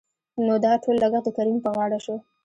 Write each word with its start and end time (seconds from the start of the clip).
نو 0.45 0.53
دا 0.65 0.73
ټول 0.83 0.95
لګښت 1.03 1.23
دکريم 1.27 1.57
په 1.63 1.69
غاړه 1.77 1.99
شو. 2.05 2.15